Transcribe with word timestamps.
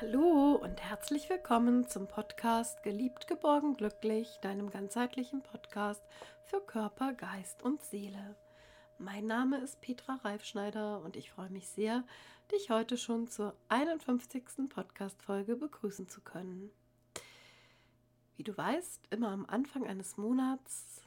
Hallo 0.00 0.54
und 0.54 0.80
herzlich 0.80 1.28
willkommen 1.28 1.88
zum 1.88 2.06
Podcast 2.06 2.84
Geliebt, 2.84 3.26
geborgen, 3.26 3.74
glücklich, 3.74 4.38
deinem 4.42 4.70
ganzheitlichen 4.70 5.42
Podcast 5.42 6.04
für 6.44 6.60
Körper, 6.60 7.14
Geist 7.14 7.64
und 7.64 7.82
Seele. 7.82 8.36
Mein 8.98 9.26
Name 9.26 9.58
ist 9.58 9.80
Petra 9.80 10.14
Reifschneider 10.22 11.02
und 11.02 11.16
ich 11.16 11.32
freue 11.32 11.50
mich 11.50 11.66
sehr, 11.66 12.04
dich 12.52 12.70
heute 12.70 12.96
schon 12.96 13.26
zur 13.26 13.56
51. 13.70 14.68
Podcast-Folge 14.68 15.56
begrüßen 15.56 16.08
zu 16.08 16.20
können. 16.20 16.70
Wie 18.36 18.44
du 18.44 18.56
weißt, 18.56 19.08
immer 19.10 19.30
am 19.30 19.46
Anfang 19.46 19.84
eines 19.84 20.16
Monats, 20.16 21.02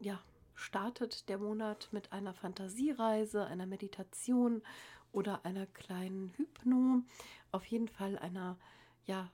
ja, 0.00 0.18
startet 0.56 1.28
der 1.28 1.38
Monat 1.38 1.90
mit 1.92 2.12
einer 2.12 2.34
Fantasiereise, 2.34 3.46
einer 3.46 3.66
Meditation 3.66 4.62
oder 5.12 5.44
einer 5.44 5.66
kleinen 5.66 6.32
Hypno, 6.36 7.02
auf 7.50 7.64
jeden 7.66 7.88
Fall 7.88 8.18
einer 8.18 8.58
ja, 9.06 9.30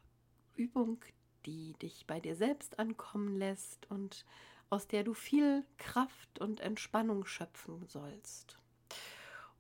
Übung, 0.57 1.05
die 1.47 1.73
dich 1.75 2.07
bei 2.07 2.21
dir 2.21 2.37
selbst 2.37 2.79
ankommen 2.79 3.39
lässt 3.39 3.91
und 3.91 4.25
aus 4.71 4.87
der 4.87 5.05
du 5.05 5.15
viel 5.15 5.65
Kraft 5.79 6.39
und 6.41 6.61
Entspannung 6.61 7.25
schöpfen 7.25 7.87
sollst. 7.87 8.59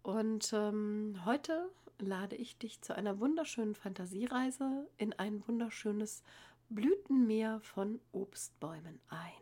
Und 0.03 0.53
ähm, 0.53 1.21
heute 1.25 1.71
lade 1.99 2.37
ich 2.37 2.59
dich 2.59 2.81
zu 2.83 2.95
einer 2.95 3.19
wunderschönen 3.19 3.75
Fantasiereise 3.75 4.87
in 4.97 5.13
ein 5.15 5.43
wunderschönes 5.47 6.23
Blütenmeer 6.69 7.61
von 7.61 8.01
Obstbäumen 8.13 9.01
ein. 9.09 9.33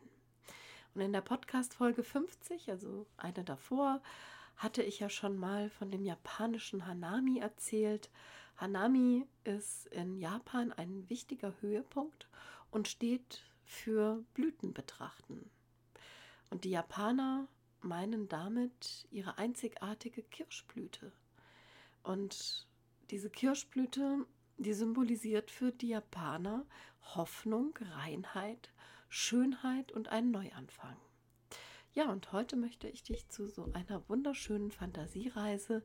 Und 0.94 1.02
in 1.02 1.12
der 1.12 1.20
Podcast-Folge 1.20 2.02
50, 2.02 2.70
also 2.70 3.06
eine 3.16 3.44
davor, 3.44 4.00
hatte 4.56 4.82
ich 4.82 5.00
ja 5.00 5.08
schon 5.08 5.36
mal 5.36 5.70
von 5.70 5.90
dem 5.90 6.04
japanischen 6.04 6.86
Hanami 6.86 7.38
erzählt. 7.38 8.10
Hanami 8.56 9.26
ist 9.44 9.86
in 9.88 10.18
Japan 10.18 10.72
ein 10.72 11.08
wichtiger 11.08 11.54
Höhepunkt 11.60 12.28
und 12.70 12.88
steht 12.88 13.44
für 13.64 14.24
Blüten 14.34 14.72
betrachten. 14.72 15.50
Und 16.50 16.64
die 16.64 16.70
Japaner 16.70 17.48
meinen 17.80 18.28
damit 18.28 19.06
ihre 19.10 19.38
einzigartige 19.38 20.22
Kirschblüte. 20.22 21.12
Und 22.02 22.66
diese 23.10 23.30
Kirschblüte, 23.30 24.26
die 24.56 24.72
symbolisiert 24.72 25.50
für 25.50 25.72
die 25.72 25.88
Japaner 25.88 26.64
Hoffnung, 27.14 27.76
Reinheit, 27.80 28.72
Schönheit 29.08 29.92
und 29.92 30.08
einen 30.08 30.30
Neuanfang. 30.30 30.96
Ja, 31.96 32.12
und 32.12 32.30
heute 32.30 32.56
möchte 32.56 32.88
ich 32.88 33.04
dich 33.04 33.26
zu 33.30 33.46
so 33.46 33.72
einer 33.72 34.06
wunderschönen 34.10 34.70
Fantasiereise 34.70 35.82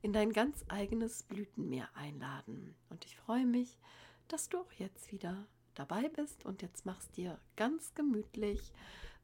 in 0.00 0.14
dein 0.14 0.32
ganz 0.32 0.64
eigenes 0.68 1.22
Blütenmeer 1.24 1.86
einladen. 1.92 2.74
Und 2.88 3.04
ich 3.04 3.18
freue 3.18 3.44
mich, 3.44 3.78
dass 4.26 4.48
du 4.48 4.56
auch 4.56 4.72
jetzt 4.72 5.12
wieder 5.12 5.46
dabei 5.74 6.08
bist 6.08 6.46
und 6.46 6.62
jetzt 6.62 6.86
machst 6.86 7.14
dir 7.18 7.38
ganz 7.56 7.92
gemütlich. 7.92 8.72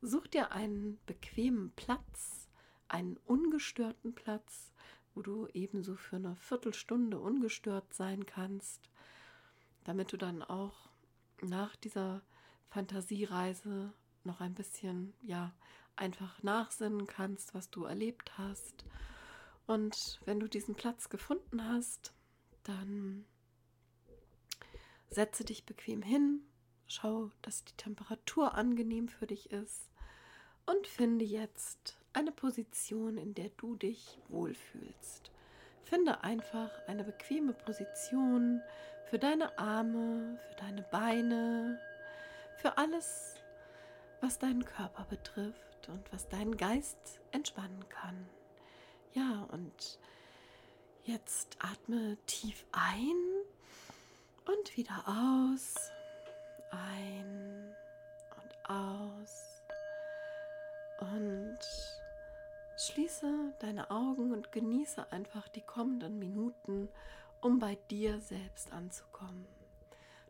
Such 0.02 0.26
dir 0.26 0.52
einen 0.52 0.98
bequemen 1.06 1.72
Platz, 1.74 2.50
einen 2.86 3.16
ungestörten 3.24 4.14
Platz, 4.14 4.74
wo 5.14 5.22
du 5.22 5.48
ebenso 5.54 5.96
für 5.96 6.16
eine 6.16 6.36
Viertelstunde 6.36 7.18
ungestört 7.18 7.94
sein 7.94 8.26
kannst, 8.26 8.90
damit 9.84 10.12
du 10.12 10.18
dann 10.18 10.42
auch 10.42 10.90
nach 11.40 11.76
dieser 11.76 12.20
Fantasiereise 12.68 13.94
noch 14.24 14.42
ein 14.42 14.52
bisschen, 14.52 15.14
ja, 15.22 15.54
einfach 15.96 16.42
nachsinnen 16.42 17.06
kannst, 17.06 17.54
was 17.54 17.70
du 17.70 17.84
erlebt 17.84 18.38
hast. 18.38 18.84
Und 19.66 20.20
wenn 20.24 20.40
du 20.40 20.48
diesen 20.48 20.74
Platz 20.74 21.08
gefunden 21.08 21.68
hast, 21.68 22.12
dann 22.62 23.24
setze 25.08 25.44
dich 25.44 25.66
bequem 25.66 26.02
hin, 26.02 26.42
schau, 26.86 27.30
dass 27.42 27.64
die 27.64 27.76
Temperatur 27.76 28.54
angenehm 28.54 29.08
für 29.08 29.26
dich 29.26 29.50
ist 29.50 29.90
und 30.66 30.86
finde 30.86 31.24
jetzt 31.24 31.98
eine 32.12 32.32
Position, 32.32 33.18
in 33.18 33.34
der 33.34 33.50
du 33.56 33.76
dich 33.76 34.18
wohlfühlst. 34.28 35.30
Finde 35.84 36.24
einfach 36.24 36.70
eine 36.88 37.04
bequeme 37.04 37.52
Position 37.52 38.60
für 39.04 39.18
deine 39.18 39.56
Arme, 39.58 40.38
für 40.48 40.56
deine 40.56 40.82
Beine, 40.82 41.78
für 42.58 42.76
alles, 42.78 43.36
was 44.20 44.38
deinen 44.38 44.64
Körper 44.64 45.04
betrifft 45.04 45.65
und 45.88 46.12
was 46.12 46.28
deinen 46.28 46.56
Geist 46.56 47.20
entspannen 47.32 47.88
kann. 47.88 48.28
Ja, 49.12 49.46
und 49.52 49.98
jetzt 51.04 51.56
atme 51.60 52.16
tief 52.26 52.64
ein 52.72 53.16
und 54.46 54.76
wieder 54.76 55.04
aus. 55.06 55.74
Ein 56.70 57.74
und 58.42 58.70
aus. 58.70 59.62
Und 61.00 61.58
schließe 62.78 63.54
deine 63.60 63.90
Augen 63.90 64.32
und 64.32 64.52
genieße 64.52 65.10
einfach 65.12 65.48
die 65.48 65.62
kommenden 65.62 66.18
Minuten, 66.18 66.88
um 67.40 67.58
bei 67.58 67.76
dir 67.90 68.20
selbst 68.20 68.72
anzukommen. 68.72 69.46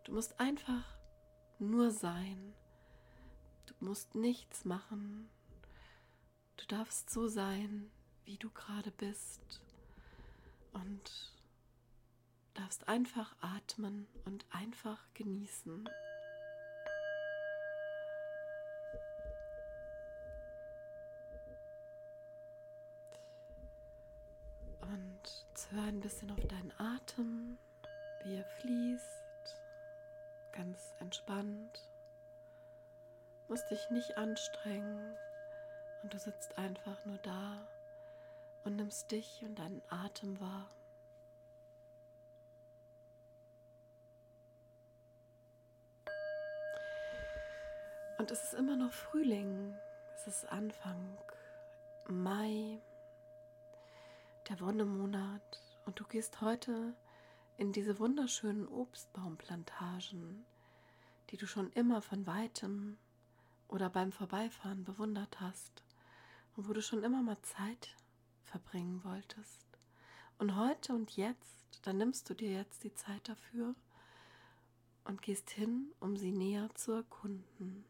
Du 0.05 0.13
musst 0.13 0.39
einfach 0.39 0.85
nur 1.59 1.91
sein 1.91 2.55
Du 3.67 3.85
musst 3.85 4.15
nichts 4.15 4.65
machen. 4.65 5.29
Du 6.57 6.67
darfst 6.67 7.11
so 7.11 7.29
sein, 7.29 7.91
wie 8.25 8.39
du 8.39 8.51
gerade 8.51 8.91
bist. 8.91 9.61
Und 10.73 11.33
darfst 12.55 12.89
einfach 12.89 13.35
atmen 13.41 14.07
und 14.25 14.45
einfach 14.51 14.99
genießen. 15.15 15.89
Und 24.81 25.23
hör 25.71 25.83
ein 25.85 26.01
bisschen 26.01 26.31
auf 26.31 26.47
deinen 26.47 26.73
Atem, 26.79 27.59
wie 28.25 28.37
er 28.37 28.45
fließt, 28.45 29.61
ganz 30.53 30.95
entspannt 31.01 31.89
musst 33.49 33.71
dich 33.71 33.91
nicht 33.91 34.17
anstrengen 34.17 35.17
und 36.07 36.15
du 36.15 36.21
sitzt 36.21 36.57
einfach 36.57 37.05
nur 37.05 37.19
da 37.19 37.67
und 38.63 38.77
nimmst 38.77 39.11
dich 39.11 39.43
und 39.43 39.59
deinen 39.59 39.83
Atem 39.89 40.39
wahr. 40.39 40.71
Und 48.19 48.31
es 48.31 48.45
ist 48.45 48.55
immer 48.55 48.77
noch 48.77 48.93
Frühling, 48.93 49.77
es 50.15 50.29
ist 50.29 50.45
Anfang 50.45 51.19
Mai, 52.07 52.81
der 54.49 54.61
Wonnemonat. 54.61 55.61
Und 55.87 55.99
du 55.99 56.05
gehst 56.05 56.41
heute 56.41 56.95
in 57.57 57.73
diese 57.73 57.99
wunderschönen 57.99 58.69
Obstbaumplantagen, 58.69 60.47
die 61.31 61.37
du 61.37 61.49
schon 61.49 61.73
immer 61.73 62.01
von 62.01 62.29
weitem 62.29 62.97
oder 63.67 63.91
beim 63.91 64.13
Vorbeifahren 64.13 64.85
bewundert 64.85 65.41
hast 65.41 65.83
wo 66.57 66.73
du 66.73 66.81
schon 66.81 67.03
immer 67.03 67.23
mal 67.23 67.41
Zeit 67.43 67.95
verbringen 68.45 69.05
wolltest. 69.05 69.67
Und 70.39 70.57
heute 70.57 70.95
und 70.95 71.17
jetzt, 71.17 71.81
dann 71.83 71.99
nimmst 71.99 72.29
du 72.31 72.35
dir 72.35 72.51
jetzt 72.51 72.85
die 72.85 72.95
Zeit 72.95 73.29
dafür 73.29 73.75
und 75.05 75.23
gehst 75.23 75.51
hin, 75.51 75.93
um 76.01 76.17
sie 76.17 76.33
näher 76.33 76.69
zu 76.75 76.93
erkunden. 76.93 77.85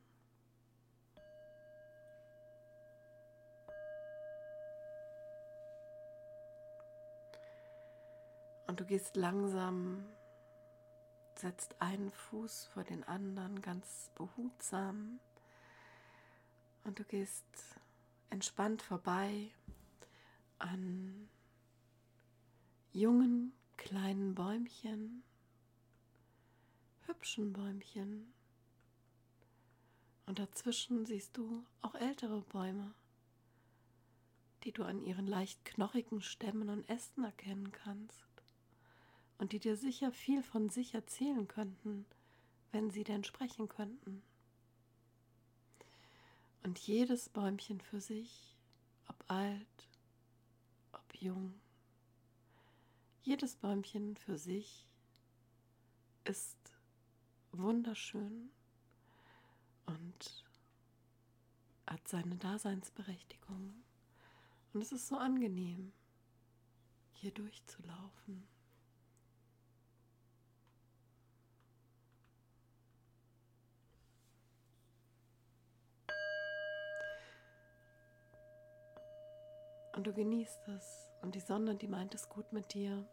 Und 8.67 8.81
du 8.81 8.85
gehst 8.85 9.17
langsam, 9.17 10.05
setzt 11.37 11.81
einen 11.81 12.11
Fuß 12.11 12.67
vor 12.75 12.83
den 12.83 13.05
anderen 13.05 13.63
ganz 13.63 14.11
behutsam 14.17 15.21
und 16.85 16.99
du 16.99 17.05
gehst 17.05 17.47
entspannt 18.31 18.83
vorbei 18.83 19.51
an 20.59 21.29
jungen 22.93 23.53
kleinen 23.77 24.35
Bäumchen, 24.35 25.23
hübschen 27.07 27.53
Bäumchen. 27.53 28.33
Und 30.27 30.39
dazwischen 30.39 31.07
siehst 31.07 31.37
du 31.37 31.65
auch 31.83 31.95
ältere 31.95 32.41
Bäume, 32.43 32.95
die 34.65 34.73
du 34.73 34.83
an 34.83 35.01
ihren 35.01 35.27
leicht 35.27 35.65
knochigen 35.65 36.21
Stämmen 36.21 36.69
und 36.69 36.89
Ästen 36.89 37.23
erkennen 37.23 37.71
kannst 37.71 38.27
und 39.39 39.53
die 39.53 39.61
dir 39.61 39.77
sicher 39.77 40.11
viel 40.11 40.43
von 40.43 40.69
sich 40.71 40.95
erzählen 40.95 41.47
könnten, 41.47 42.07
wenn 42.73 42.91
sie 42.91 43.05
denn 43.05 43.25
sprechen 43.25 43.69
könnten. 43.69 44.23
Und 46.67 46.81
jedes 46.81 47.29
Bäumchen 47.29 47.81
für 47.81 48.01
sich, 48.01 48.57
ob 49.07 49.31
alt, 49.31 49.89
ob 50.91 51.15
jung, 51.15 51.61
jedes 53.23 53.55
Bäumchen 53.55 54.17
für 54.17 54.37
sich 54.37 54.85
ist 56.25 56.59
wunderschön 57.53 58.51
und 59.87 60.45
hat 61.87 62.09
seine 62.09 62.35
Daseinsberechtigung. 62.35 63.85
Und 64.73 64.83
es 64.83 64.91
ist 64.91 65.07
so 65.07 65.19
angenehm, 65.19 65.93
hier 67.13 67.31
durchzulaufen. 67.31 68.49
Und 79.97 80.07
du 80.07 80.13
genießt 80.13 80.69
es. 80.69 81.11
Und 81.23 81.35
die 81.35 81.41
Sonne, 81.41 81.75
die 81.75 81.89
meint 81.89 82.15
es 82.15 82.29
gut 82.29 82.53
mit 82.53 82.75
dir. 82.75 83.05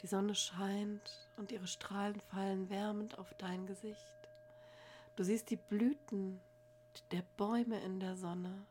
Die 0.00 0.06
Sonne 0.06 0.34
scheint 0.34 1.28
und 1.36 1.52
ihre 1.52 1.66
Strahlen 1.66 2.20
fallen 2.20 2.70
wärmend 2.70 3.18
auf 3.18 3.32
dein 3.34 3.66
Gesicht. 3.66 4.16
Du 5.14 5.22
siehst 5.22 5.50
die 5.50 5.56
Blüten 5.56 6.40
der 7.12 7.22
Bäume 7.36 7.80
in 7.80 8.00
der 8.00 8.16
Sonne. 8.16 8.66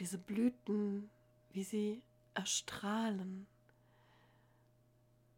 Diese 0.00 0.18
Blüten, 0.18 1.10
wie 1.52 1.62
sie 1.62 2.02
erstrahlen. 2.34 3.46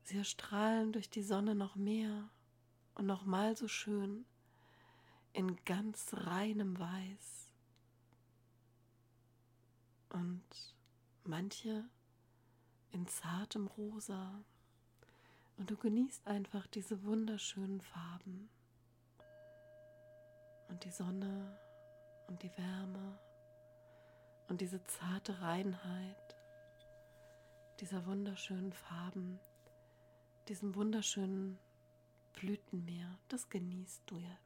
Sie 0.05 0.17
erstrahlen 0.17 0.93
durch 0.93 1.11
die 1.11 1.23
Sonne 1.23 1.55
noch 1.55 1.77
mehr 1.77 2.31
und 2.95 3.05
noch 3.05 3.27
mal 3.27 3.57
so 3.57 3.69
schön 3.69 4.25
in 5.35 5.63
ganz 5.67 6.15
reinem 6.15 6.79
Weiß 6.79 7.46
und 10.11 10.45
manche 11.25 11.85
in 12.93 13.07
zartem 13.07 13.67
Rosa. 13.67 14.45
Und 15.57 15.71
du 15.71 15.77
genießt 15.77 16.27
einfach 16.27 16.67
diese 16.67 17.03
wunderschönen 17.05 17.81
Farben 17.81 18.49
und 20.69 20.85
die 20.85 20.91
Sonne 20.91 21.59
und 22.27 22.43
die 22.43 22.57
Wärme 22.57 23.19
und 24.49 24.61
diese 24.61 24.85
zarte 24.85 25.41
Reinheit 25.41 26.37
dieser 27.81 28.07
wunderschönen 28.07 28.73
Farben, 28.73 29.39
diesem 30.49 30.75
wunderschönen 30.75 31.59
Blütenmeer. 32.35 33.19
Das 33.29 33.49
genießt 33.49 34.03
du 34.07 34.17
jetzt. 34.17 34.46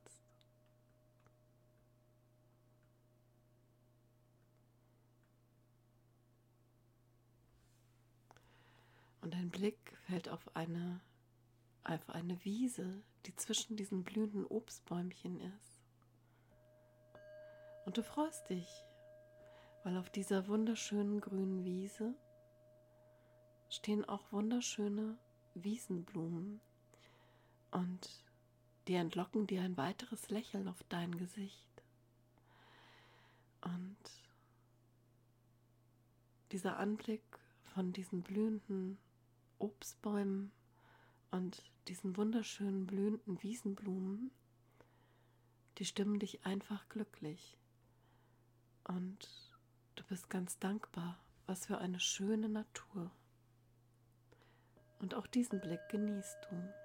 Und 9.20 9.34
dein 9.34 9.50
Blick 9.50 9.96
fällt 10.06 10.28
auf 10.28 10.56
eine, 10.56 11.00
auf 11.84 12.08
eine 12.10 12.42
Wiese, 12.44 13.02
die 13.26 13.36
zwischen 13.36 13.76
diesen 13.76 14.02
blühenden 14.02 14.46
Obstbäumchen 14.46 15.40
ist. 15.40 15.80
Und 17.84 17.98
du 17.98 18.02
freust 18.02 18.48
dich, 18.48 18.68
weil 19.84 19.96
auf 19.96 20.10
dieser 20.10 20.46
wunderschönen 20.48 21.20
grünen 21.20 21.64
Wiese 21.64 22.14
stehen 23.68 24.04
auch 24.04 24.32
wunderschöne 24.32 25.18
Wiesenblumen 25.54 26.60
und 27.70 28.24
die 28.88 28.94
entlocken 28.94 29.46
dir 29.46 29.62
ein 29.62 29.76
weiteres 29.76 30.30
Lächeln 30.30 30.66
auf 30.68 30.82
dein 30.88 31.16
Gesicht. 31.16 31.84
Und 33.60 33.96
dieser 36.52 36.78
Anblick 36.78 37.22
von 37.74 37.92
diesen 37.92 38.22
blühenden 38.22 38.98
Obstbäumen 39.60 40.50
und 41.30 41.62
diesen 41.88 42.16
wunderschönen 42.16 42.86
blühenden 42.86 43.42
Wiesenblumen, 43.42 44.30
die 45.78 45.84
stimmen 45.84 46.18
dich 46.18 46.44
einfach 46.44 46.88
glücklich. 46.88 47.56
Und 48.84 49.28
du 49.94 50.04
bist 50.04 50.28
ganz 50.30 50.58
dankbar, 50.58 51.18
was 51.46 51.66
für 51.66 51.78
eine 51.78 52.00
schöne 52.00 52.48
Natur. 52.48 53.10
Und 54.98 55.14
auch 55.14 55.26
diesen 55.26 55.60
Blick 55.60 55.80
genießt 55.88 56.38
du. 56.50 56.79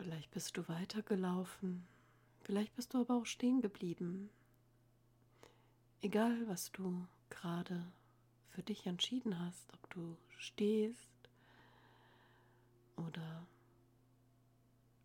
Vielleicht 0.00 0.30
bist 0.30 0.56
du 0.56 0.66
weitergelaufen, 0.66 1.86
vielleicht 2.40 2.74
bist 2.74 2.94
du 2.94 3.02
aber 3.02 3.16
auch 3.16 3.26
stehen 3.26 3.60
geblieben. 3.60 4.30
Egal, 6.00 6.48
was 6.48 6.72
du 6.72 7.06
gerade 7.28 7.92
für 8.48 8.62
dich 8.62 8.86
entschieden 8.86 9.38
hast, 9.38 9.70
ob 9.74 9.90
du 9.90 10.16
stehst 10.38 11.12
oder 12.96 13.46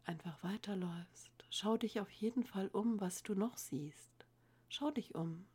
einfach 0.06 0.42
weiterläufst, 0.46 1.44
schau 1.50 1.76
dich 1.76 2.00
auf 2.00 2.10
jeden 2.12 2.46
Fall 2.46 2.70
um, 2.70 3.02
was 3.02 3.22
du 3.22 3.36
noch 3.36 3.58
siehst. 3.58 4.26
Schau 4.70 4.92
dich 4.92 5.14
um. 5.14 5.46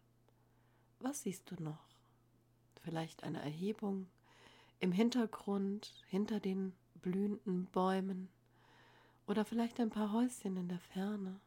Was 0.98 1.22
siehst 1.22 1.50
du 1.50 1.54
noch? 1.62 1.86
Vielleicht 2.82 3.24
eine 3.24 3.40
Erhebung 3.40 4.06
im 4.80 4.92
Hintergrund, 4.92 6.04
hinter 6.08 6.40
den 6.40 6.74
blühenden 7.00 7.64
Bäumen 7.64 8.28
oder 9.30 9.44
vielleicht 9.44 9.78
ein 9.78 9.90
paar 9.90 10.10
Häuschen 10.10 10.56
in 10.56 10.66
der 10.66 10.80
Ferne. 10.80 11.38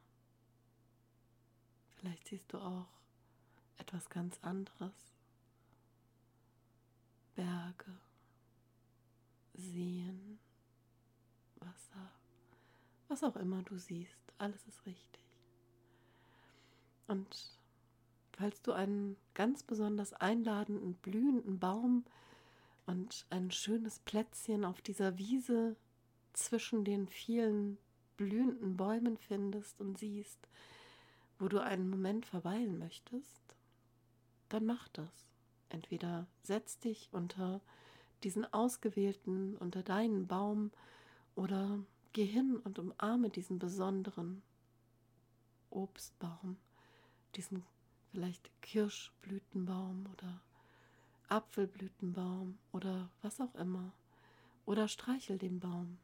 Vielleicht 1.96 2.26
siehst 2.28 2.50
du 2.50 2.58
auch 2.58 2.86
etwas 3.76 4.08
ganz 4.08 4.38
anderes. 4.40 4.94
Berge, 7.34 7.92
Seen, 9.52 10.38
Wasser, 11.56 12.10
was 13.08 13.22
auch 13.22 13.36
immer 13.36 13.62
du 13.64 13.76
siehst, 13.76 14.32
alles 14.38 14.66
ist 14.66 14.86
richtig. 14.86 15.20
Und 17.06 17.58
falls 18.32 18.62
du 18.62 18.72
einen 18.72 19.18
ganz 19.34 19.62
besonders 19.62 20.14
einladenden, 20.14 20.94
blühenden 20.94 21.58
Baum 21.58 22.06
und 22.86 23.26
ein 23.28 23.50
schönes 23.50 23.98
Plätzchen 23.98 24.64
auf 24.64 24.80
dieser 24.80 25.18
Wiese 25.18 25.76
zwischen 26.34 26.84
den 26.84 27.08
vielen 27.08 27.78
blühenden 28.16 28.76
Bäumen 28.76 29.16
findest 29.16 29.80
und 29.80 29.98
siehst, 29.98 30.38
wo 31.38 31.48
du 31.48 31.62
einen 31.62 31.88
Moment 31.88 32.26
verweilen 32.26 32.78
möchtest, 32.78 33.42
dann 34.48 34.66
mach 34.66 34.88
das. 34.88 35.26
Entweder 35.68 36.26
setz 36.42 36.78
dich 36.78 37.08
unter 37.12 37.60
diesen 38.22 38.50
ausgewählten, 38.52 39.56
unter 39.56 39.82
deinen 39.82 40.26
Baum 40.26 40.70
oder 41.34 41.80
geh 42.12 42.24
hin 42.24 42.56
und 42.58 42.78
umarme 42.78 43.30
diesen 43.30 43.58
besonderen 43.58 44.42
Obstbaum, 45.70 46.56
diesen 47.34 47.64
vielleicht 48.12 48.50
Kirschblütenbaum 48.62 50.06
oder 50.12 50.40
Apfelblütenbaum 51.28 52.58
oder 52.72 53.10
was 53.22 53.40
auch 53.40 53.54
immer. 53.56 53.92
Oder 54.66 54.88
streichel 54.88 55.36
den 55.36 55.58
Baum. 55.58 55.98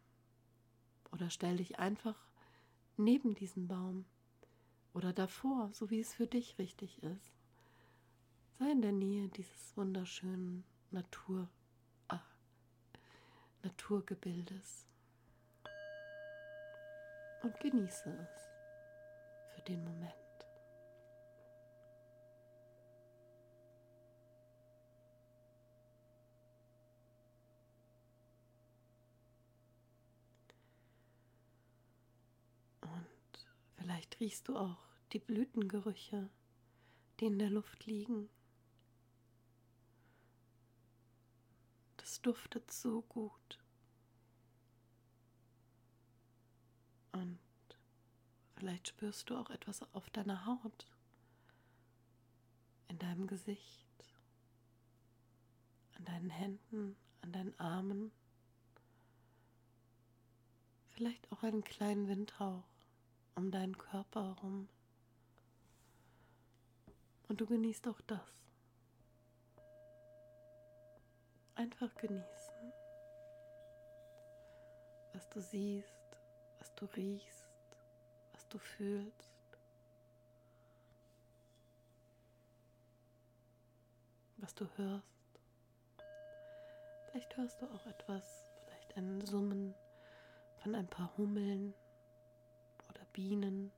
Oder 1.13 1.31
stell 1.31 1.57
dich 1.57 1.79
einfach 1.79 2.17
neben 2.97 3.35
diesen 3.35 3.69
Baum 3.69 4.05
oder 4.93 5.13
davor, 5.13 5.71
so 5.73 5.91
wie 5.91 6.01
es 6.01 6.15
für 6.15 6.27
dich 6.27 6.59
richtig 6.59 7.03
ist. 7.03 7.33
Sei 8.59 8.71
in 8.71 8.83
der 8.83 8.93
Nähe 8.93 9.29
dieses 9.29 9.77
wunderschönen 9.77 10.65
Natur, 10.91 11.49
ah, 12.09 12.21
Naturgebildes 13.63 14.87
und 17.43 17.59
genieße 17.61 18.11
es 18.11 19.55
für 19.55 19.63
den 19.63 19.83
Moment. 19.85 20.20
Vielleicht 33.91 34.21
riechst 34.21 34.47
du 34.47 34.57
auch 34.57 34.79
die 35.13 35.19
Blütengerüche, 35.19 36.31
die 37.19 37.25
in 37.25 37.41
der 37.41 37.51
Luft 37.51 37.87
liegen. 37.87 38.29
Das 41.97 42.23
duftet 42.23 42.71
so 42.71 43.03
gut. 43.03 43.59
Und 47.11 47.41
vielleicht 48.55 48.87
spürst 48.87 49.29
du 49.29 49.37
auch 49.37 49.51
etwas 49.51 49.83
auf 49.93 50.09
deiner 50.11 50.47
Haut, 50.47 50.87
in 52.87 52.99
deinem 53.01 53.27
Gesicht, 53.27 54.15
an 55.97 56.05
deinen 56.05 56.31
Händen, 56.31 56.95
an 57.23 57.33
deinen 57.33 57.59
Armen. 57.59 58.13
Vielleicht 60.91 61.33
auch 61.33 61.43
einen 61.43 61.65
kleinen 61.65 62.07
Windhauch 62.07 62.70
um 63.41 63.51
deinen 63.51 63.77
Körper 63.79 64.37
herum, 64.37 64.69
Und 67.29 67.41
du 67.41 67.47
genießt 67.47 67.87
auch 67.87 68.01
das. 68.09 68.21
Einfach 71.55 71.95
genießen, 71.95 72.73
was 75.13 75.29
du 75.31 75.41
siehst, 75.41 76.19
was 76.59 76.75
du 76.75 76.85
riechst, 76.97 77.49
was 78.33 78.49
du 78.49 78.59
fühlst. 78.59 79.31
was 84.39 84.55
du 84.55 84.67
hörst. 84.77 85.41
Vielleicht 87.05 87.37
hörst 87.37 87.61
du 87.61 87.67
auch 87.67 87.87
etwas, 87.87 88.25
vielleicht 88.65 88.97
ein 88.97 89.21
Summen 89.21 89.75
von 90.63 90.75
ein 90.75 90.89
paar 90.89 91.15
Hummeln 91.19 91.75
Bienen 93.13 93.71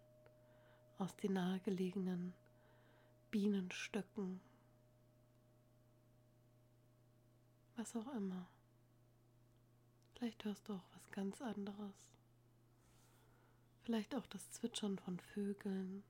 aus 0.98 1.16
den 1.16 1.34
nahegelegenen 1.34 2.34
Bienenstöcken. 3.30 4.40
Was 7.76 7.96
auch 7.96 8.12
immer. 8.14 8.48
Vielleicht 10.14 10.44
hörst 10.44 10.68
du 10.68 10.74
auch 10.74 10.84
was 10.94 11.10
ganz 11.10 11.40
anderes. 11.40 12.12
Vielleicht 13.82 14.14
auch 14.14 14.26
das 14.26 14.50
Zwitschern 14.52 14.98
von 14.98 15.18
Vögeln 15.18 16.04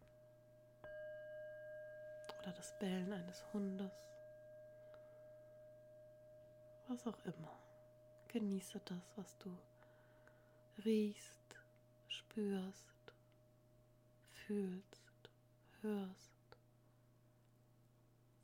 oder 2.41 2.53
das 2.53 2.79
Bellen 2.79 3.13
eines 3.13 3.53
Hundes 3.53 3.93
was 6.93 7.07
auch 7.07 7.25
immer. 7.25 7.59
Genieße 8.29 8.81
das, 8.85 9.13
was 9.17 9.39
du 9.39 9.57
riechst, 10.85 11.57
spürst, 12.09 13.02
fühlst, 14.53 15.31
hörst, 15.81 16.59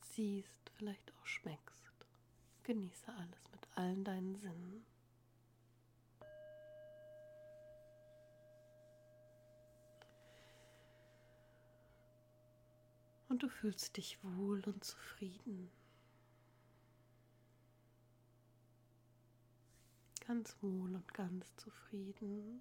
siehst, 0.01 0.71
vielleicht 0.79 1.13
auch 1.13 1.27
schmeckst. 1.27 1.93
Genieße 2.63 3.13
alles 3.13 3.51
mit 3.53 3.69
allen 3.77 4.05
deinen 4.05 4.35
Sinnen. 4.37 4.87
Und 13.29 13.43
du 13.43 13.51
fühlst 13.51 13.99
dich 13.99 14.19
wohl 14.25 14.63
und 14.65 14.83
zufrieden. 14.83 15.71
ganz 20.27 20.55
wohl 20.61 20.95
und 20.95 21.15
ganz 21.15 21.57
zufrieden. 21.57 22.61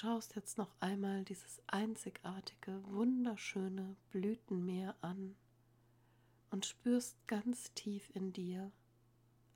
Schaust 0.00 0.34
jetzt 0.34 0.56
noch 0.56 0.74
einmal 0.80 1.24
dieses 1.24 1.60
einzigartige, 1.66 2.82
wunderschöne 2.86 3.96
Blütenmeer 4.12 4.96
an 5.02 5.36
und 6.48 6.64
spürst 6.64 7.18
ganz 7.26 7.74
tief 7.74 8.08
in 8.14 8.32
dir 8.32 8.72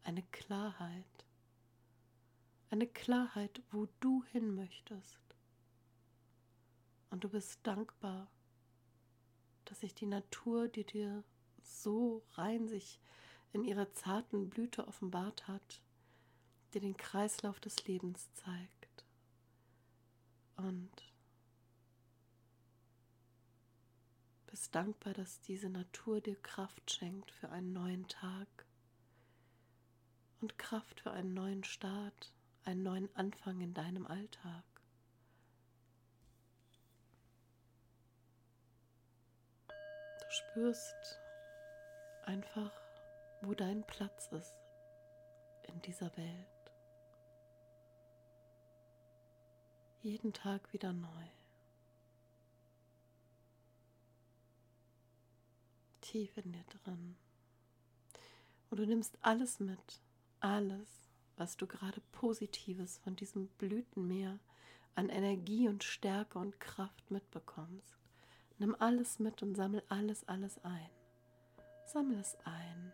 eine 0.03 0.23
Klarheit, 0.33 1.25
eine 2.69 2.87
Klarheit, 2.87 3.63
wo 3.71 3.89
du 4.01 4.23
hin 4.33 4.55
möchtest. 4.55 5.19
Und 7.09 7.25
du 7.25 7.31
bist 7.31 7.61
dankbar, 7.63 8.31
dass 9.65 9.81
sich 9.81 9.95
die 9.95 10.05
Natur, 10.05 10.69
die 10.69 10.85
dir 10.85 11.25
so 11.63 12.23
rein 12.33 12.69
sich 12.69 13.01
in 13.55 13.65
ihrer 13.65 13.95
zarten 13.95 14.51
Blüte 14.51 14.87
offenbart 14.87 15.49
hat, 15.49 15.81
dir 16.75 16.83
den 16.83 16.99
Kreislauf 16.99 17.61
des 17.61 17.87
Lebens 17.87 18.31
zeigt. 18.35 18.84
Und 20.57 20.91
bist 24.47 24.75
dankbar, 24.75 25.15
dass 25.15 25.41
diese 25.41 25.69
Natur 25.69 26.21
dir 26.21 26.37
Kraft 26.37 26.91
schenkt 26.93 27.33
für 27.33 27.51
einen 27.51 27.73
neuen 27.73 28.07
Tag 28.07 28.67
und 30.41 30.57
Kraft 30.59 31.01
für 31.01 31.11
einen 31.11 31.35
neuen 31.35 31.65
Start 31.65 32.33
einen 32.65 32.83
neuen 32.83 33.17
Anfang 33.17 33.61
in 33.61 33.75
deinem 33.75 34.07
Alltag. 34.07 34.65
Du 39.67 40.31
spürst 40.31 41.19
einfach, 42.25 42.73
wo 43.43 43.55
dein 43.55 43.85
Platz 43.87 44.29
ist 44.29 44.57
in 45.69 45.81
dieser 45.83 46.17
Welt. 46.17 46.54
Jeden 50.05 50.35
Tag 50.35 50.71
wieder 50.75 50.93
neu. 50.93 51.27
Tief 56.03 56.37
in 56.37 56.53
dir 56.53 56.65
drin. 56.65 57.17
Und 58.69 58.81
du 58.81 58.87
nimmst 58.87 59.17
alles 59.23 59.61
mit, 59.61 60.03
alles, 60.41 61.09
was 61.39 61.57
du 61.57 61.67
gerade 61.67 62.03
Positives 62.13 62.99
von 62.99 63.17
diesem 63.17 63.47
Blütenmeer 63.57 64.39
an 64.95 65.09
Energie 65.09 65.69
und 65.69 65.83
Stärke 65.83 66.39
und 66.39 66.61
Kraft 66.61 67.11
mitbekommst. 67.11 67.97
Nimm 68.59 68.77
alles 68.79 69.19
mit 69.21 69.43
und 69.43 69.55
sammel 69.55 69.83
alles, 69.89 70.29
alles 70.29 70.63
ein. 70.65 70.91
Sammel 71.87 72.19
es 72.19 72.37
ein 72.45 72.93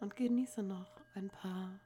und 0.00 0.14
genieße 0.14 0.62
noch 0.62 1.00
ein 1.14 1.30
paar 1.30 1.80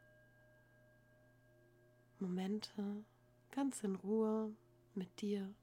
Momente 2.19 3.05
ganz 3.53 3.85
in 3.85 3.97
Ruhe 3.97 4.51
mit 4.95 5.21
dir 5.21 5.55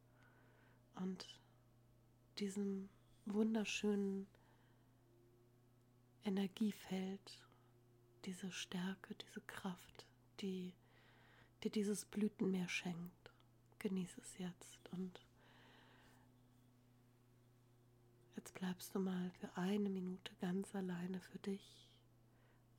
und 0.96 1.28
diesem 2.38 2.88
wunderschönen 3.26 4.28
Energiefeld 6.24 7.44
diese 8.26 8.52
Stärke, 8.52 9.16
diese 9.16 9.42
Kraft, 9.42 10.06
die 10.40 10.74
dir 11.64 11.72
dieses 11.72 12.06
Blütenmeer 12.06 12.70
schenkt. 12.70 13.32
Genieß 13.80 14.18
es 14.22 14.38
jetzt 14.38 14.80
und 14.92 15.26
jetzt 18.36 18.54
bleibst 18.54 18.94
du 18.94 19.00
mal 19.00 19.32
für 19.40 19.58
eine 19.58 19.90
Minute 19.90 20.34
ganz 20.42 20.76
alleine 20.76 21.20
für 21.22 21.40
dich 21.40 21.89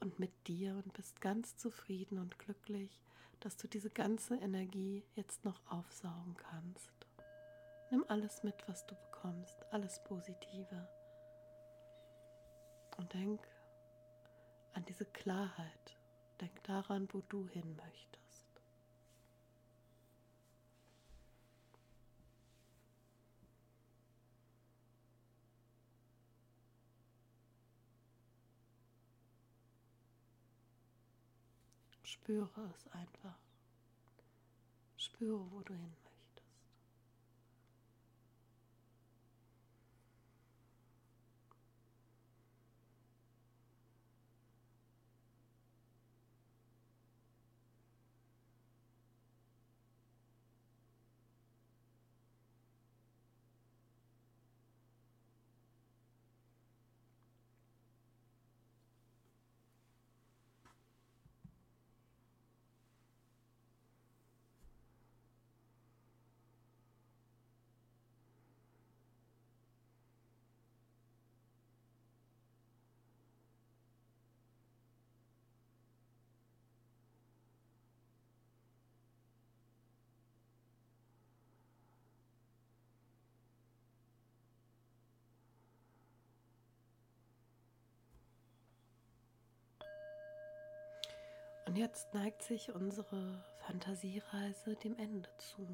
und 0.01 0.19
mit 0.19 0.47
dir 0.49 0.75
und 0.75 0.93
bist 0.93 1.21
ganz 1.21 1.57
zufrieden 1.57 2.19
und 2.19 2.39
glücklich, 2.39 3.01
dass 3.41 3.57
du 3.57 3.69
diese 3.69 3.91
ganze 3.91 4.37
Energie 4.37 5.05
jetzt 5.15 5.45
noch 5.45 5.61
aufsaugen 5.71 6.37
kannst. 6.37 7.07
Nimm 7.91 8.05
alles 8.09 8.43
mit, 8.43 8.57
was 8.67 8.87
du 8.87 8.95
bekommst, 8.95 9.57
alles 9.71 10.03
Positive. 10.05 10.89
Und 12.97 13.13
denk 13.15 13.41
an 14.75 14.85
diese 14.85 15.05
Klarheit. 15.05 15.97
Denk 16.41 16.63
daran, 16.65 17.09
wo 17.13 17.21
du 17.29 17.49
hin 17.49 17.77
möchtest. 17.77 18.30
Spüre 32.11 32.73
es 32.75 32.89
einfach. 32.89 33.39
Spüre, 34.97 35.49
wo 35.53 35.61
du 35.61 35.75
hin 35.75 35.87
möchtest. 35.87 36.10
Und 91.71 91.77
jetzt 91.77 92.13
neigt 92.15 92.43
sich 92.43 92.75
unsere 92.75 93.45
Fantasiereise 93.61 94.75
dem 94.75 94.97
Ende 94.97 95.29
zu. 95.39 95.69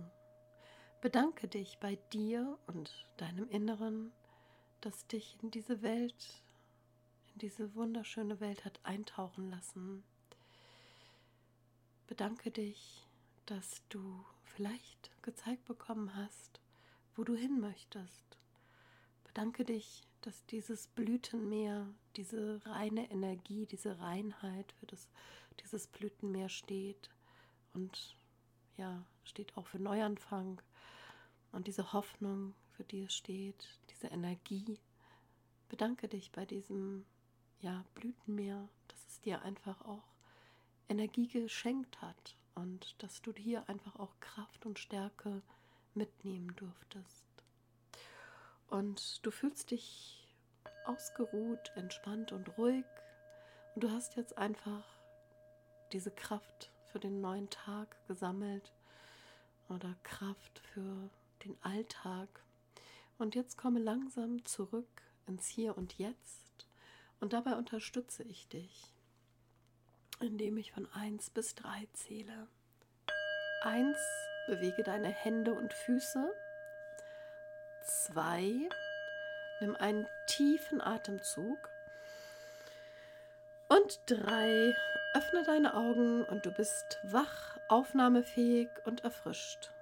Bedanke 1.01 1.49
dich 1.49 1.79
bei 1.79 1.97
dir 2.13 2.59
und 2.67 3.07
deinem 3.17 3.49
Inneren, 3.49 4.13
das 4.83 5.07
dich 5.07 5.39
in 5.41 5.51
diese 5.51 5.81
Welt, 5.81 6.43
in 7.33 7.39
diese 7.39 7.75
wunderschöne 7.75 8.41
Welt 8.41 8.67
hat 8.67 8.79
eintauchen 8.83 9.49
lassen. 9.49 10.05
Bedanke 12.09 12.51
dich, 12.51 13.09
dass 13.47 13.81
du 13.89 14.23
vielleicht 14.45 15.11
gezeigt 15.23 15.65
bekommen 15.65 16.15
hast, 16.15 16.61
wo 17.15 17.25
du 17.25 17.35
hin 17.35 17.59
möchtest. 17.59 18.37
Bedanke 19.25 19.65
dich, 19.65 20.03
dass 20.21 20.45
dieses 20.45 20.89
Blütenmeer, 20.89 21.87
diese 22.17 22.61
reine 22.67 23.11
Energie, 23.11 23.65
diese 23.65 23.99
Reinheit 23.99 24.73
für 24.73 24.87
das, 24.87 25.09
dieses 25.63 25.87
Blütenmeer 25.87 26.49
steht 26.49 27.11
und 27.73 28.17
ja, 28.77 29.05
steht 29.25 29.57
auch 29.57 29.67
für 29.67 29.79
Neuanfang 29.79 30.61
und 31.53 31.67
diese 31.67 31.93
Hoffnung, 31.93 32.55
für 32.73 32.85
die 32.85 33.05
es 33.05 33.15
steht, 33.15 33.79
diese 33.91 34.09
Energie. 34.09 34.79
Bedanke 35.69 36.09
dich 36.09 36.31
bei 36.33 36.45
diesem 36.45 37.05
ja, 37.61 37.85
Blütenmeer, 37.95 38.69
dass 38.89 39.07
es 39.09 39.21
dir 39.21 39.43
einfach 39.43 39.81
auch 39.83 40.05
Energie 40.89 41.29
geschenkt 41.29 42.01
hat 42.01 42.37
und 42.55 42.95
dass 43.03 43.23
du 43.23 43.33
hier 43.33 43.69
einfach 43.69 43.97
auch 43.97 44.19
Kraft 44.21 44.67
und 44.67 44.79
Stärke 44.79 45.43
mitnehmen 45.95 46.55
durftest. 46.57 47.27
Und 48.69 49.25
du 49.25 49.31
fühlst 49.31 49.71
dich 49.71 50.29
ausgeruht, 50.85 51.73
entspannt 51.75 52.33
und 52.33 52.57
ruhig 52.59 52.85
und 53.75 53.85
du 53.85 53.91
hast 53.91 54.17
jetzt 54.17 54.37
einfach 54.39 54.96
diese 55.93 56.11
Kraft 56.11 56.71
für 56.91 56.99
den 56.99 57.21
neuen 57.21 57.51
Tag 57.51 57.97
gesammelt 58.07 58.73
oder 59.69 59.95
Kraft 60.03 60.61
für 60.73 61.11
den 61.45 61.57
Alltag. 61.63 62.29
Und 63.19 63.35
jetzt 63.35 63.57
komme 63.57 63.81
langsam 63.81 64.45
zurück 64.45 65.03
ins 65.27 65.49
Hier 65.49 65.77
und 65.77 65.99
Jetzt 65.99 66.67
und 67.21 67.33
dabei 67.33 67.55
unterstütze 67.55 68.23
ich 68.25 68.49
dich, 68.49 68.93
indem 70.21 70.57
ich 70.59 70.73
von 70.73 70.91
1 70.93 71.31
bis 71.31 71.55
3 71.55 71.89
zähle. 71.93 72.49
1. 73.63 73.97
Bewege 74.47 74.83
deine 74.83 75.09
Hände 75.09 75.55
und 75.55 75.73
Füße. 75.73 76.33
2. 77.85 78.69
Nimm 79.61 79.77
einen 79.77 80.07
tiefen 80.27 80.81
Atemzug. 80.81 81.59
Und 83.69 84.01
3. 84.07 84.75
Öffne 85.15 85.43
deine 85.45 85.75
Augen 85.75 86.25
und 86.25 86.47
du 86.47 86.53
bist 86.53 86.99
wach, 87.03 87.59
aufnahmefähig 87.69 88.69
und 88.85 89.03
erfrischt 89.03 89.73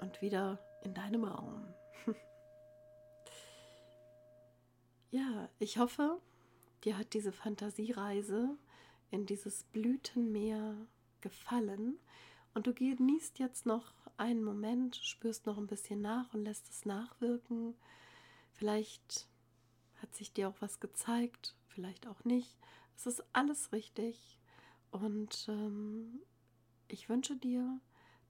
und 0.00 0.20
wieder 0.20 0.58
in 0.82 0.92
deinem 0.92 1.24
Raum. 1.24 1.72
ja, 5.10 5.48
ich 5.58 5.78
hoffe, 5.78 6.20
dir 6.84 6.98
hat 6.98 7.14
diese 7.14 7.32
Fantasiereise 7.32 8.56
in 9.10 9.24
dieses 9.24 9.64
Blütenmeer 9.64 10.74
gefallen 11.22 11.98
und 12.52 12.66
du 12.66 12.74
genießt 12.74 13.38
jetzt 13.38 13.64
noch 13.64 13.94
einen 14.18 14.44
Moment, 14.44 14.96
spürst 14.96 15.46
noch 15.46 15.56
ein 15.56 15.66
bisschen 15.66 16.02
nach 16.02 16.34
und 16.34 16.44
lässt 16.44 16.68
es 16.68 16.84
nachwirken. 16.84 17.74
Vielleicht 18.52 19.26
hat 20.02 20.14
sich 20.14 20.34
dir 20.34 20.50
auch 20.50 20.60
was 20.60 20.80
gezeigt, 20.80 21.54
vielleicht 21.80 22.06
auch 22.06 22.24
nicht. 22.24 22.58
Es 22.94 23.06
ist 23.06 23.24
alles 23.32 23.72
richtig 23.72 24.38
und 24.90 25.46
ähm, 25.48 26.20
ich 26.88 27.08
wünsche 27.08 27.36
dir, 27.36 27.80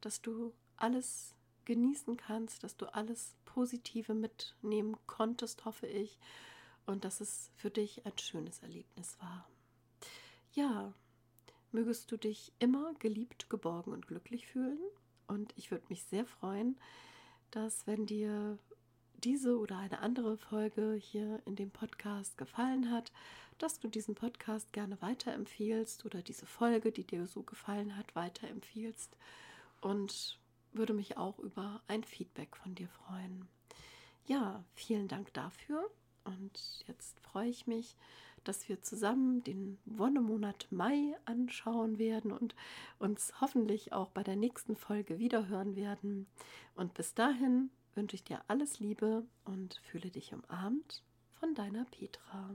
dass 0.00 0.22
du 0.22 0.52
alles 0.76 1.34
genießen 1.64 2.16
kannst, 2.16 2.62
dass 2.62 2.76
du 2.76 2.86
alles 2.86 3.34
Positive 3.44 4.14
mitnehmen 4.14 4.96
konntest, 5.06 5.64
hoffe 5.64 5.88
ich, 5.88 6.20
und 6.86 7.04
dass 7.04 7.20
es 7.20 7.50
für 7.56 7.70
dich 7.70 8.06
ein 8.06 8.16
schönes 8.18 8.60
Erlebnis 8.60 9.18
war. 9.20 9.48
Ja, 10.52 10.94
mögest 11.72 12.12
du 12.12 12.16
dich 12.16 12.52
immer 12.60 12.94
geliebt, 12.94 13.50
geborgen 13.50 13.92
und 13.92 14.06
glücklich 14.06 14.46
fühlen. 14.46 14.78
Und 15.26 15.52
ich 15.56 15.72
würde 15.72 15.86
mich 15.88 16.04
sehr 16.04 16.24
freuen, 16.24 16.78
dass 17.50 17.86
wenn 17.88 18.06
dir 18.06 18.58
diese 19.20 19.58
oder 19.58 19.78
eine 19.78 20.00
andere 20.00 20.36
Folge 20.36 20.94
hier 20.94 21.40
in 21.44 21.56
dem 21.56 21.70
Podcast 21.70 22.38
gefallen 22.38 22.90
hat, 22.90 23.12
dass 23.58 23.78
du 23.78 23.88
diesen 23.88 24.14
Podcast 24.14 24.72
gerne 24.72 25.00
weiterempfiehlst 25.02 26.04
oder 26.04 26.22
diese 26.22 26.46
Folge, 26.46 26.92
die 26.92 27.04
dir 27.04 27.26
so 27.26 27.42
gefallen 27.42 27.96
hat, 27.96 28.14
weiterempfiehlst. 28.14 29.16
Und 29.80 30.38
würde 30.72 30.92
mich 30.92 31.16
auch 31.16 31.38
über 31.38 31.82
ein 31.88 32.04
Feedback 32.04 32.56
von 32.56 32.74
dir 32.74 32.88
freuen. 32.88 33.48
Ja, 34.26 34.64
vielen 34.74 35.08
Dank 35.08 35.32
dafür. 35.34 35.90
Und 36.24 36.84
jetzt 36.86 37.18
freue 37.20 37.48
ich 37.48 37.66
mich, 37.66 37.96
dass 38.44 38.68
wir 38.68 38.82
zusammen 38.82 39.42
den 39.42 39.78
Wonnemonat 39.84 40.68
Mai 40.70 41.16
anschauen 41.24 41.98
werden 41.98 42.32
und 42.32 42.54
uns 42.98 43.32
hoffentlich 43.40 43.92
auch 43.92 44.10
bei 44.10 44.22
der 44.22 44.36
nächsten 44.36 44.76
Folge 44.76 45.18
wiederhören 45.18 45.76
werden. 45.76 46.26
Und 46.74 46.94
bis 46.94 47.14
dahin 47.14 47.70
wünsche 48.00 48.16
ich 48.16 48.24
dir 48.24 48.40
alles 48.48 48.80
Liebe 48.80 49.26
und 49.44 49.78
fühle 49.84 50.10
dich 50.10 50.32
umarmt 50.32 51.02
von 51.38 51.54
deiner 51.54 51.84
Petra. 51.84 52.48